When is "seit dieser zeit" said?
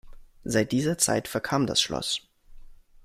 0.43-1.27